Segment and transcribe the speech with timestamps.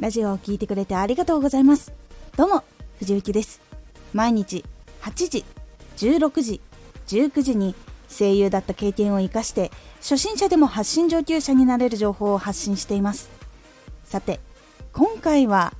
[0.00, 1.92] ラジオを聴いてくれてありがとうございます。
[2.34, 2.64] どうも
[3.00, 3.60] 藤幸です。
[4.14, 4.64] 毎日
[5.02, 5.44] 8時
[5.98, 6.60] 16時
[7.08, 7.74] 19時に
[8.08, 13.28] 声優だった経験を生かして初心者でも発信上級者になれる情報を発信しています。
[14.04, 14.40] さて
[14.94, 15.74] 今回は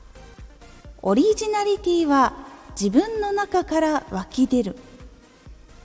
[1.01, 2.35] オリジナリティは
[2.79, 4.77] 自分の中から湧き出る。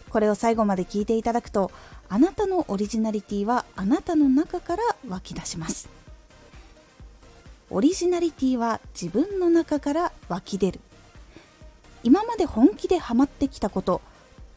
[0.10, 1.72] これを最後まで聞いていただくと
[2.10, 5.88] あなたのオリジナリティはあなたの中から湧き出します。
[7.76, 10.80] オリジナリティは自分の中から湧き出る。
[12.04, 14.00] 今まで本気でハマってきたこと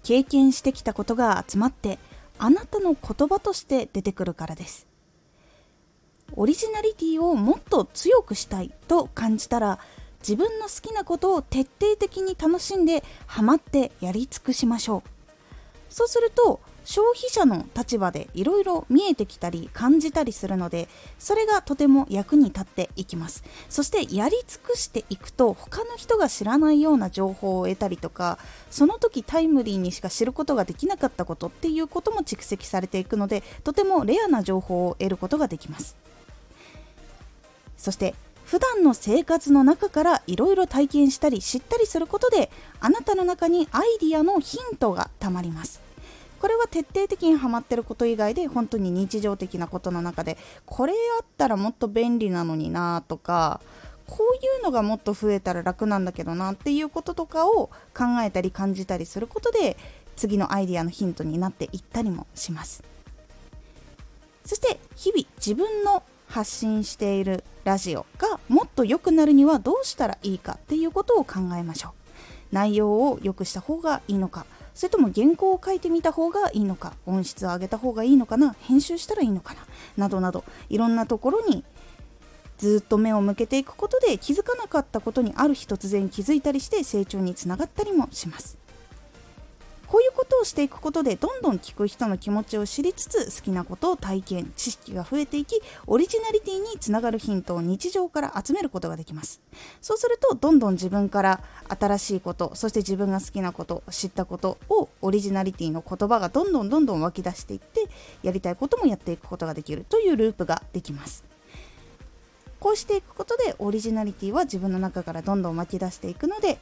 [0.04, 1.98] 経験してきたことが集まって
[2.38, 4.86] あなたの言葉として出てくるからです。
[6.36, 9.80] オリジナリティをもっと強くしたいと感じたら
[10.20, 15.10] 自分の好きなことを徹底的に楽しんでハマってやり尽くしましょう。
[15.92, 20.88] そうすると消費者の立場でいろいろ見えてきたり感じたりするので
[21.18, 23.44] それがとても役に立っていきます。
[23.68, 28.38] そしてやり尽くしていくと他の人が知らないような情報を得たりとか
[28.70, 35.94] その時タイムリーにしか知ることができなかったことっていうことも蓄積されていくのでとてもレアな情報を得ることができます。
[37.76, 38.14] そして
[38.46, 45.86] 普段の生活の中からいろいろ体験したり知ったりすることであなたの中にアイディアのヒントがたまります。
[46.40, 53.60] これは徹底的にハマってること以外で本当に日常的なことの中でこれあったらもっと便利なのになとか
[54.06, 59.76] こういうのがもっと増えたら楽なんだけどなっていうこととかを考えたり感じたりすることで
[60.16, 62.82] 次のアイディアのヒントになっていったりもします。
[64.44, 72.07] そして日々自分の発信しているラジオがもっと良くなるにはどうしたらいいかっていうことを考えましょう。
[72.52, 74.46] 内容を良くした方がいいのか。
[74.74, 76.94] それとも原稿を書いてみた方がいいのか。
[77.06, 78.54] 音質を上げた方がいいのかな。
[78.60, 79.60] 編集したらいいのかな。
[79.96, 80.44] などなど。
[80.68, 81.64] いろんなところに
[82.58, 88.58] ずっと目を向けていくことで気づかなかったことにある日突然気づいたりして成長につながったりもします。
[90.28, 99.40] ことをしていくことでどんどん聞く人の気持ちを知りつつ好きなことを体験知識が増えていきオリジナリティにつながるヒントを日常から集めることができます。
[99.80, 107.86] そうするとどんどん自分から新しいことそして自分が好きなこと知ったことをオリジナリティの言葉がどんどんどんどん湧き出していって
[108.22, 111.24] やりたいこともやっていくことができるというループができます。
[112.60, 116.58] こうしていくことでオリジナリティは自分の中からどんどん湧き出していくので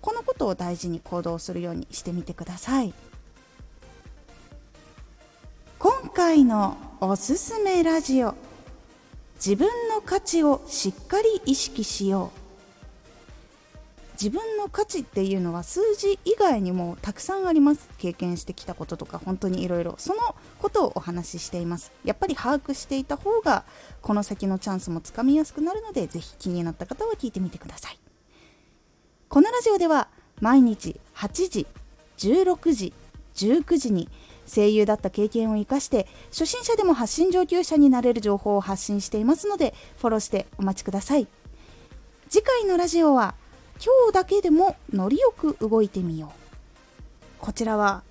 [0.00, 2.94] このことを大事に行動するようにしてみてください。
[5.78, 8.34] 今回のおすすめラジオ
[9.36, 12.40] 自分の価値をしっかり意識しよう。
[14.22, 17.88] 自分の価値っていうのは数字以外にもたくさんあります。
[17.96, 21.90] 経験してきたこととか本当にいろいろそのことをお話ししています。
[22.04, 23.64] やっぱり把握していた方が
[24.02, 28.09] この先のチャンスもつかみやすくなるのでぜひ気になった方は聞いてみてください。
[29.30, 30.08] このラジオでは
[30.40, 31.66] 毎日8時
[32.18, 32.92] 16時
[33.36, 34.08] 19時に
[34.44, 41.28] 声優だった経験を生かして初心者でも発信上級者になれる情報を発信していますのでフォローしてお待ちください。
[42.28, 43.36] 次回のラジオは
[43.76, 47.38] 今日だけでもノリよく動いてみよう。
[47.38, 48.02] こちらは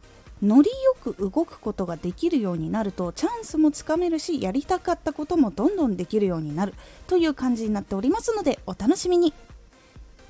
[0.41, 6.75] ノリよく動くことができるようになるとチャンスもつかめるしやりたかったこともどんどんできるようになる
[7.07, 9.33] という感じになっておりますのでお楽しみに。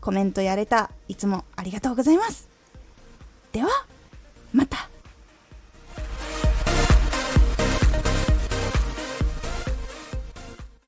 [0.00, 0.90] コメントやれた。
[1.08, 2.48] いつもありがとうございます。
[3.52, 3.68] では